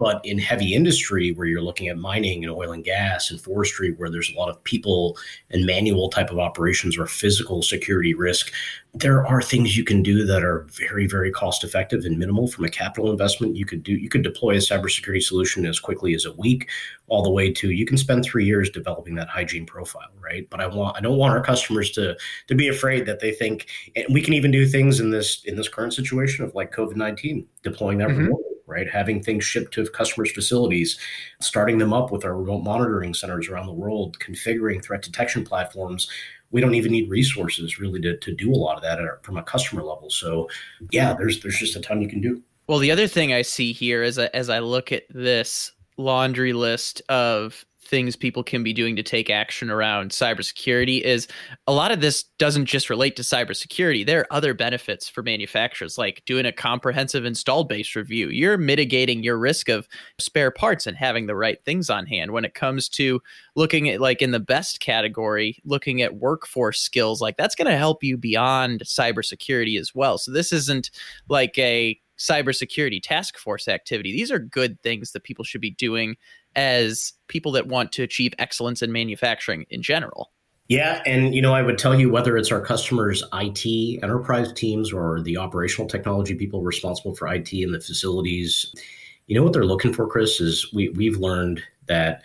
[0.00, 3.92] But in heavy industry, where you're looking at mining and oil and gas and forestry,
[3.92, 5.18] where there's a lot of people
[5.50, 8.50] and manual type of operations or physical security risk,
[8.94, 12.64] there are things you can do that are very, very cost effective and minimal from
[12.64, 13.56] a capital investment.
[13.56, 16.70] You could do you could deploy a cybersecurity solution as quickly as a week,
[17.08, 20.48] all the way to you can spend three years developing that hygiene profile, right?
[20.48, 22.16] But I want I don't want our customers to
[22.48, 25.56] to be afraid that they think and we can even do things in this in
[25.56, 28.24] this current situation of like COVID nineteen, deploying that mm-hmm.
[28.24, 28.88] remotely right?
[28.88, 30.98] Having things shipped to customers' facilities,
[31.40, 36.08] starting them up with our remote monitoring centers around the world, configuring threat detection platforms.
[36.52, 39.42] We don't even need resources really to, to do a lot of that from a
[39.42, 40.10] customer level.
[40.10, 40.48] So,
[40.90, 42.42] yeah, there's there's just a ton you can do.
[42.66, 47.02] Well, the other thing I see here as as I look at this laundry list
[47.08, 51.26] of things people can be doing to take action around cybersecurity is
[51.66, 54.06] a lot of this doesn't just relate to cybersecurity.
[54.06, 58.28] There are other benefits for manufacturers, like doing a comprehensive install base review.
[58.28, 62.30] You're mitigating your risk of spare parts and having the right things on hand.
[62.30, 63.20] When it comes to
[63.56, 67.76] looking at, like, in the best category, looking at workforce skills, like, that's going to
[67.76, 70.16] help you beyond cybersecurity as well.
[70.16, 70.90] So, this isn't
[71.28, 74.12] like a cybersecurity task force activity.
[74.12, 76.16] These are good things that people should be doing
[76.56, 80.30] as people that want to achieve excellence in manufacturing in general.
[80.68, 84.92] Yeah, and you know, I would tell you whether it's our customers' IT enterprise teams
[84.92, 88.72] or the operational technology people responsible for IT in the facilities,
[89.26, 92.22] you know what they're looking for, Chris, is we we've learned that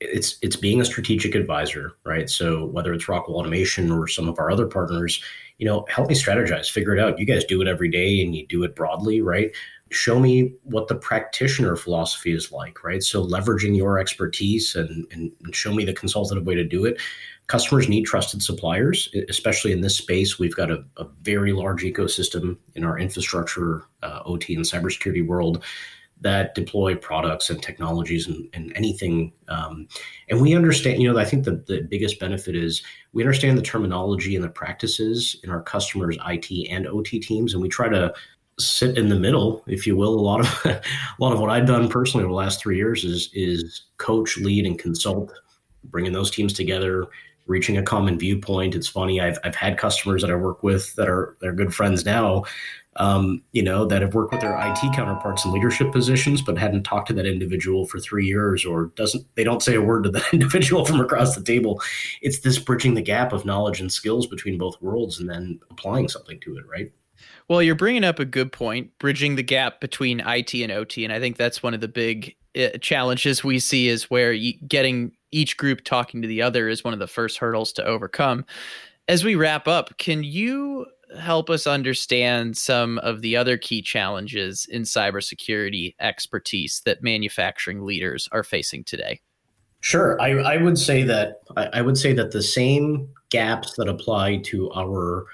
[0.00, 2.28] it's it's being a strategic advisor, right?
[2.28, 5.22] So whether it's Rockwell Automation or some of our other partners,
[5.58, 7.18] you know, help me strategize, figure it out.
[7.18, 9.52] You guys do it every day and you do it broadly, right?
[9.90, 13.02] Show me what the practitioner philosophy is like, right?
[13.02, 17.00] So leveraging your expertise and, and, show me the consultative way to do it.
[17.48, 20.38] Customers need trusted suppliers, especially in this space.
[20.38, 25.64] We've got a, a very large ecosystem in our infrastructure, uh, OT, and cybersecurity world
[26.20, 29.32] that deploy products and technologies and, and anything.
[29.48, 29.88] Um,
[30.28, 33.62] and we understand, you know, I think the, the biggest benefit is we understand the
[33.62, 38.12] terminology and the practices in our customers' IT and OT teams, and we try to
[38.60, 40.14] sit in the middle, if you will.
[40.14, 40.82] A lot of a
[41.18, 44.66] lot of what I've done personally over the last three years is is coach, lead,
[44.66, 45.32] and consult,
[45.84, 47.06] bringing those teams together,
[47.46, 48.74] reaching a common viewpoint.
[48.74, 49.20] It's funny.
[49.20, 52.44] I've I've had customers that I work with that are they're good friends now.
[52.96, 56.82] Um, you know, that have worked with their IT counterparts in leadership positions, but hadn't
[56.82, 60.10] talked to that individual for three years, or doesn't they don't say a word to
[60.10, 61.80] that individual from across the table.
[62.20, 66.08] It's this bridging the gap of knowledge and skills between both worlds, and then applying
[66.08, 66.92] something to it, right?
[67.50, 71.12] Well, you're bringing up a good point, bridging the gap between IT and OT, and
[71.12, 74.36] I think that's one of the big uh, challenges we see is where
[74.68, 78.46] getting each group talking to the other is one of the first hurdles to overcome.
[79.08, 80.86] As we wrap up, can you
[81.18, 88.28] help us understand some of the other key challenges in cybersecurity expertise that manufacturing leaders
[88.30, 89.20] are facing today?
[89.80, 93.88] Sure, I, I would say that I, I would say that the same gaps that
[93.88, 95.26] apply to our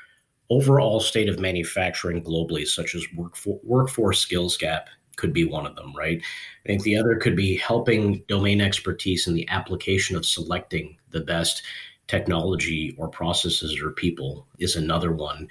[0.51, 5.77] overall state of manufacturing globally, such as workforce, workforce skills gap, could be one of
[5.77, 6.21] them, right?
[6.65, 11.21] I think the other could be helping domain expertise in the application of selecting the
[11.21, 11.63] best
[12.07, 15.49] technology or processes or people is another one.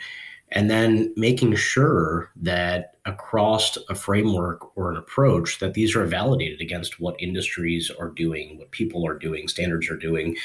[0.52, 6.60] And then making sure that across a framework or an approach that these are validated
[6.60, 10.36] against what industries are doing, what people are doing, standards are doing,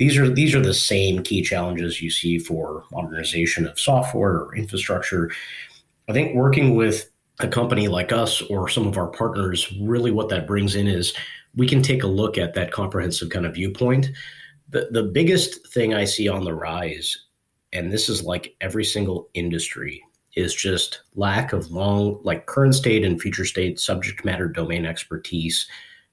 [0.00, 4.56] these are these are the same key challenges you see for modernization of software or
[4.56, 5.30] infrastructure.
[6.08, 10.30] I think working with a company like us or some of our partners, really what
[10.30, 11.14] that brings in is
[11.54, 14.08] we can take a look at that comprehensive kind of viewpoint.
[14.70, 17.26] The the biggest thing I see on the rise,
[17.74, 20.02] and this is like every single industry,
[20.36, 25.66] is just lack of long, like current state and future state subject matter domain expertise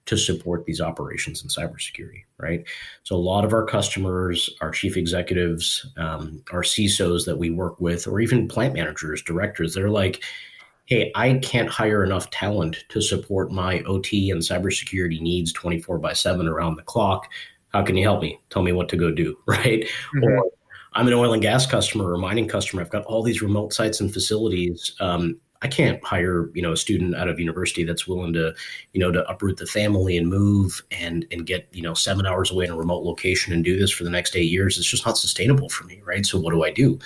[0.07, 2.63] to support these operations in cybersecurity, right?
[3.03, 7.79] So a lot of our customers, our chief executives, um, our CISOs that we work
[7.79, 10.23] with, or even plant managers, directors, they're like,
[10.85, 16.13] hey, I can't hire enough talent to support my OT and cybersecurity needs 24 by
[16.13, 17.29] 7 around the clock.
[17.73, 18.39] How can you help me?
[18.49, 19.83] Tell me what to go do, right?
[20.15, 20.23] Mm-hmm.
[20.23, 20.45] Or
[20.97, 22.81] I'm an oil and gas customer or mining customer.
[22.81, 24.95] I've got all these remote sites and facilities.
[24.99, 28.53] Um, I can't hire, you know, a student out of university that's willing to,
[28.93, 32.51] you know, to uproot the family and move and and get, you know, seven hours
[32.51, 34.77] away in a remote location and do this for the next eight years.
[34.77, 36.25] It's just not sustainable for me, right?
[36.25, 36.99] So what do I do?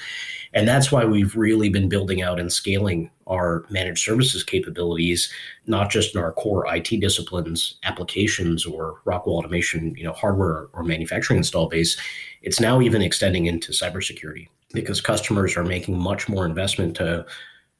[0.53, 5.31] And that's why we've really been building out and scaling our managed services capabilities,
[5.65, 10.83] not just in our core IT disciplines, applications, or Rockwell automation, you know, hardware or
[10.83, 11.97] manufacturing install base.
[12.41, 14.73] It's now even extending into cybersecurity mm-hmm.
[14.73, 17.25] because customers are making much more investment to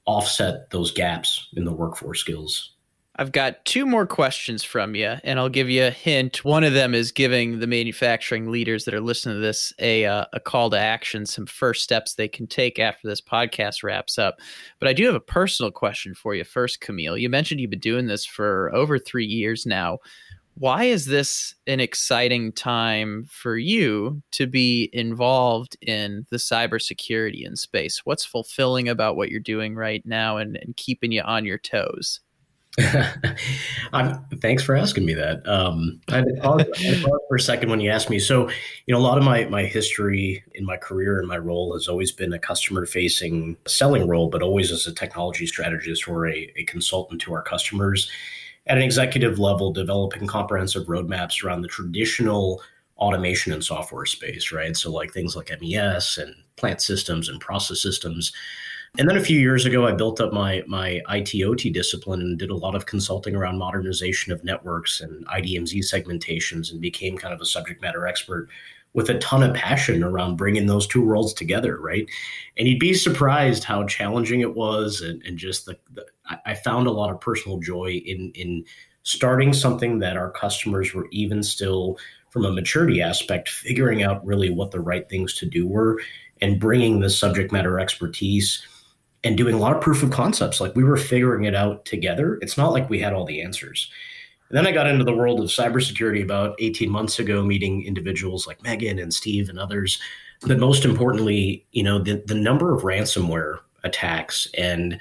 [0.06, 2.74] offset those gaps in the workforce skills.
[3.18, 6.46] I've got two more questions from you, and I'll give you a hint.
[6.46, 10.26] One of them is giving the manufacturing leaders that are listening to this a uh,
[10.32, 14.40] a call to action, some first steps they can take after this podcast wraps up.
[14.80, 17.18] But I do have a personal question for you first, Camille.
[17.18, 20.00] You mentioned you've been doing this for over three years now.
[20.56, 27.56] Why is this an exciting time for you to be involved in the cybersecurity in
[27.56, 28.06] space?
[28.06, 32.20] What's fulfilling about what you're doing right now and, and keeping you on your toes?
[34.42, 35.46] Thanks for asking me that.
[35.48, 36.64] Um, I had to pause,
[37.28, 38.18] for a second when you asked me.
[38.18, 38.50] So,
[38.86, 41.90] you know, a lot of my my history in my career and my role has
[41.90, 46.52] always been a customer facing selling role, but always as a technology strategist or a,
[46.56, 48.10] a consultant to our customers
[48.68, 52.62] at an executive level, developing comprehensive roadmaps around the traditional
[52.98, 54.78] automation and software space, right?
[54.78, 58.32] So, like things like MES and plant systems and process systems.
[58.98, 62.52] And then a few years ago, I built up my my ITOT discipline and did
[62.52, 67.42] a lot of consulting around modernization of networks and IDMZ segmentations, and became kind of
[67.42, 68.50] a subject matter expert
[68.94, 72.06] with a ton of passion around bringing those two worlds together, right?
[72.58, 76.06] And you'd be surprised how challenging it was, and, and just the, the
[76.46, 78.66] I found a lot of personal joy in in
[79.04, 81.98] starting something that our customers were even still
[82.30, 86.00] from a maturity aspect figuring out really what the right things to do were
[86.42, 88.66] and bringing the subject matter expertise
[89.24, 90.62] and doing a lot of proof of concepts.
[90.62, 92.40] Like we were figuring it out together.
[92.42, 93.90] It's not like we had all the answers.
[94.50, 98.48] And then I got into the world of cybersecurity about 18 months ago, meeting individuals
[98.48, 100.00] like Megan and Steve and others.
[100.42, 105.00] But most importantly, you know, the, the number of ransomware attacks and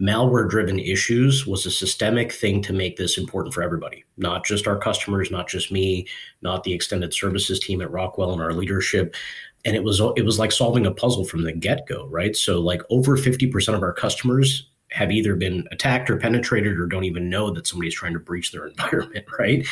[0.00, 4.66] malware driven issues was a systemic thing to make this important for everybody, not just
[4.66, 6.06] our customers, not just me,
[6.42, 9.14] not the extended services team at Rockwell and our leadership,
[9.64, 12.36] and it was it was like solving a puzzle from the get-go right?
[12.36, 17.04] So like over 50% of our customers have either been attacked or penetrated or don't
[17.04, 19.66] even know that somebody's trying to breach their environment right?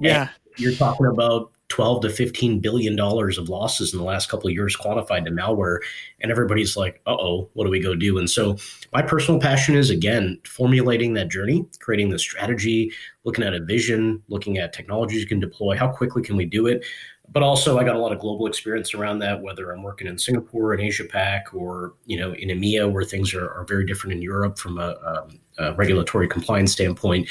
[0.00, 0.22] Yeah.
[0.22, 4.46] and you're talking about 12 to 15 billion dollars of losses in the last couple
[4.46, 5.78] of years quantified to malware
[6.20, 8.58] and everybody's like uh-oh what do we go do and so
[8.92, 12.92] my personal passion is again formulating that journey creating the strategy
[13.24, 16.66] looking at a vision looking at technologies you can deploy how quickly can we do
[16.66, 16.84] it
[17.32, 20.18] but also I got a lot of global experience around that, whether I'm working in
[20.18, 24.12] Singapore in Asia Pac or, you know, in EMEA where things are, are very different
[24.12, 27.26] in Europe from a, um, a regulatory compliance standpoint.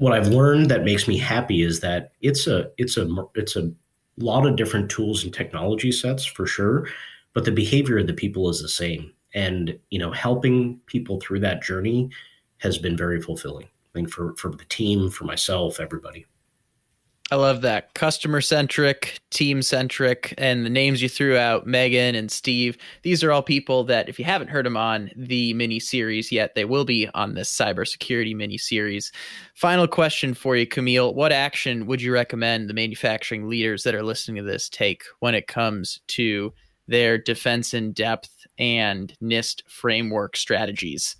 [0.00, 3.70] What I've learned that makes me happy is that it's a it's a it's a
[4.16, 6.88] lot of different tools and technology sets for sure,
[7.34, 9.12] but the behavior of the people is the same.
[9.34, 12.08] And you know, helping people through that journey
[12.58, 13.66] has been very fulfilling.
[13.66, 16.24] I think for for the team, for myself, everybody.
[17.32, 17.94] I love that.
[17.94, 23.30] Customer centric, team centric, and the names you threw out, Megan and Steve, these are
[23.30, 26.84] all people that, if you haven't heard them on the mini series yet, they will
[26.84, 29.12] be on this cybersecurity mini series.
[29.54, 31.14] Final question for you, Camille.
[31.14, 35.36] What action would you recommend the manufacturing leaders that are listening to this take when
[35.36, 36.52] it comes to
[36.88, 41.14] their defense in depth and NIST framework strategies?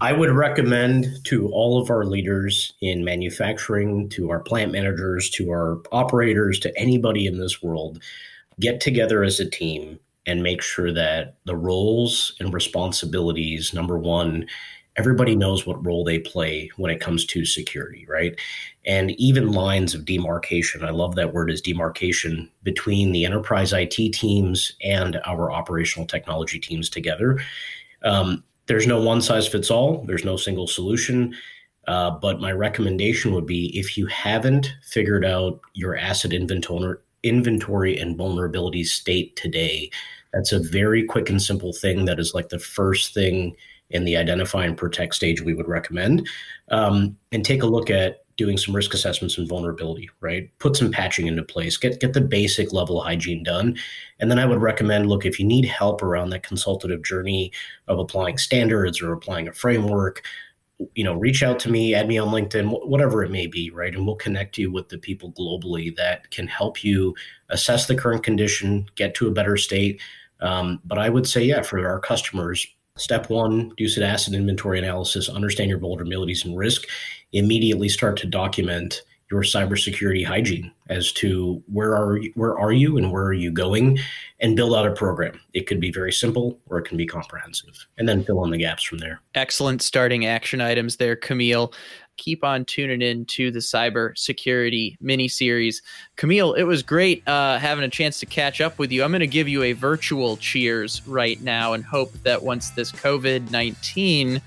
[0.00, 5.50] I would recommend to all of our leaders in manufacturing, to our plant managers, to
[5.50, 8.00] our operators, to anybody in this world,
[8.60, 14.46] get together as a team and make sure that the roles and responsibilities, number one,
[14.96, 18.38] everybody knows what role they play when it comes to security, right?
[18.84, 20.84] And even lines of demarcation.
[20.84, 26.60] I love that word is demarcation between the enterprise IT teams and our operational technology
[26.60, 27.40] teams together.
[28.04, 31.34] Um, there's no one size fits all, there's no single solution.
[31.88, 36.98] Uh, but my recommendation would be if you haven't figured out your asset inventory,
[37.98, 39.90] and vulnerability state today,
[40.32, 43.56] that's a very quick and simple thing that is like the first thing
[43.90, 46.28] in the identify and protect stage we would recommend.
[46.70, 50.48] Um, and take a look at doing some risk assessments and vulnerability, right?
[50.60, 53.76] Put some patching into place, get get the basic level of hygiene done.
[54.20, 57.52] And then I would recommend look if you need help around that consultative journey
[57.88, 60.22] of applying standards or applying a framework,
[60.94, 63.94] you know, reach out to me, add me on LinkedIn, whatever it may be, right?
[63.94, 67.14] And we'll connect you with the people globally that can help you
[67.50, 70.00] assess the current condition, get to a better state.
[70.40, 72.68] Um, but I would say, yeah, for our customers,
[72.98, 76.82] Step one, do asset inventory analysis, understand your vulnerabilities and risk,
[77.32, 82.96] immediately start to document your cybersecurity hygiene as to where are you, where are you
[82.96, 83.98] and where are you going
[84.40, 85.38] and build out a program.
[85.52, 88.58] It could be very simple or it can be comprehensive and then fill in the
[88.58, 89.20] gaps from there.
[89.34, 91.72] Excellent starting action items there, Camille.
[92.16, 95.82] Keep on tuning in to the cybersecurity mini series.
[96.16, 99.04] Camille, it was great uh, having a chance to catch up with you.
[99.04, 102.90] I'm going to give you a virtual cheers right now and hope that once this
[102.90, 104.40] COVID 19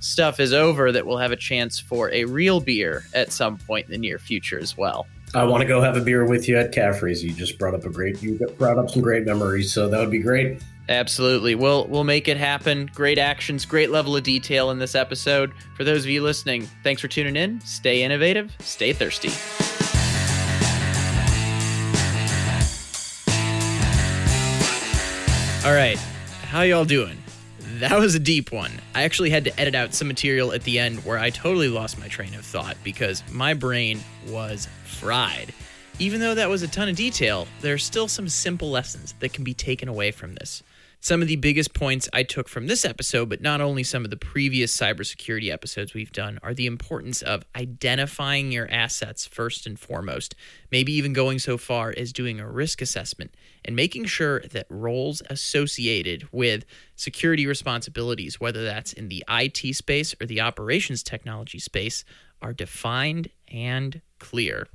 [0.00, 3.86] stuff is over that we'll have a chance for a real beer at some point
[3.86, 5.06] in the near future as well.
[5.34, 7.22] I want to go have a beer with you at Caffrey's.
[7.22, 10.10] You just brought up a great, you brought up some great memories, so that would
[10.10, 10.62] be great.
[10.88, 11.54] Absolutely.
[11.54, 12.90] We'll we'll make it happen.
[12.94, 15.52] Great actions, great level of detail in this episode.
[15.76, 17.60] For those of you listening, thanks for tuning in.
[17.60, 19.28] Stay innovative, stay thirsty.
[25.68, 25.98] All right.
[26.44, 27.18] How y'all doing?
[27.78, 28.72] That was a deep one.
[28.94, 31.98] I actually had to edit out some material at the end where I totally lost
[31.98, 35.52] my train of thought because my brain was fried.
[36.00, 39.32] Even though that was a ton of detail, there are still some simple lessons that
[39.32, 40.62] can be taken away from this.
[41.00, 44.10] Some of the biggest points I took from this episode, but not only some of
[44.10, 49.78] the previous cybersecurity episodes we've done, are the importance of identifying your assets first and
[49.78, 50.34] foremost,
[50.72, 53.32] maybe even going so far as doing a risk assessment
[53.64, 56.64] and making sure that roles associated with
[56.96, 62.04] security responsibilities, whether that's in the IT space or the operations technology space,
[62.42, 64.66] are defined and clear.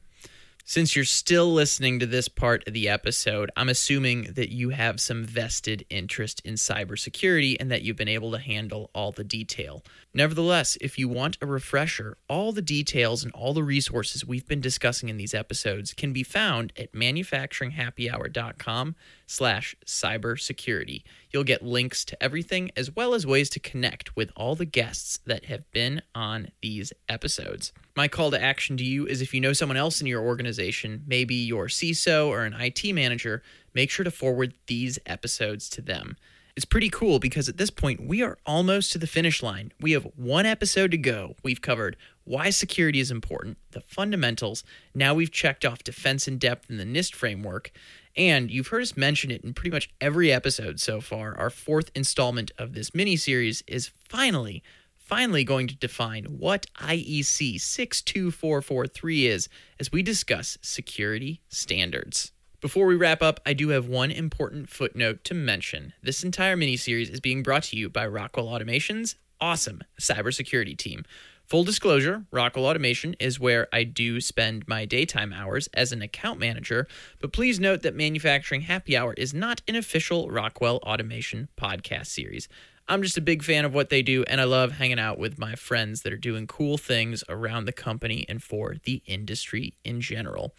[0.66, 5.01] Since you're still listening to this part of the episode, I'm assuming that you have
[5.01, 9.84] some vested interest in cybersecurity and that you've been able to handle all the detail.
[10.14, 14.61] Nevertheless, if you want a refresher, all the details and all the resources we've been
[14.61, 18.95] discussing in these episodes can be found at manufacturinghappyhour.com
[19.26, 21.04] slash cybersecurity.
[21.32, 25.20] You'll get links to everything as well as ways to connect with all the guests
[25.26, 27.72] that have been on these episodes.
[27.96, 31.04] My call to action to you is if you know someone else in your organization,
[31.08, 33.42] maybe your CISO or an IT manager,
[33.74, 36.18] make sure to forward these episodes to them.
[36.56, 39.72] It's pretty cool because at this point, we are almost to the finish line.
[39.82, 41.36] We have one episode to go.
[41.42, 44.64] We've covered why security is important, the fundamentals.
[44.94, 47.72] Now we've checked off defense in depth in the NIST framework.
[48.16, 51.36] And you've heard us mention it in pretty much every episode so far.
[51.38, 54.64] Our fourth installment of this mini series is finally
[55.03, 59.49] finally going to define what IEC 62443 is
[59.80, 62.32] as we discuss security standards.
[62.61, 65.91] Before we wrap up, I do have one important footnote to mention.
[66.01, 71.03] This entire mini series is being brought to you by Rockwell Automation's awesome cybersecurity team.
[71.46, 76.39] Full disclosure, Rockwell Automation is where I do spend my daytime hours as an account
[76.39, 76.88] manager,
[77.20, 82.48] but please note that Manufacturing Happy Hour is not an official Rockwell Automation podcast series.
[82.88, 85.38] I'm just a big fan of what they do, and I love hanging out with
[85.38, 90.02] my friends that are doing cool things around the company and for the industry in
[90.02, 90.56] general.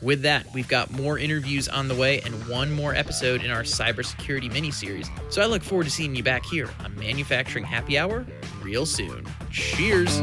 [0.00, 3.62] With that, we've got more interviews on the way and one more episode in our
[3.62, 5.10] cybersecurity mini series.
[5.28, 8.24] So I look forward to seeing you back here on Manufacturing Happy Hour
[8.62, 9.26] real soon.
[9.50, 10.20] Cheers!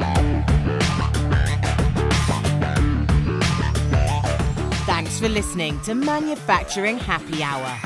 [4.85, 7.77] Thanks for listening to Manufacturing Happy Hour,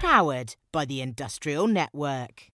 [0.00, 2.50] powered by the Industrial Network.